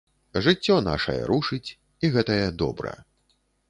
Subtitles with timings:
[0.45, 1.69] Жыццё нашае рушыць
[2.05, 3.01] і гэтае добра.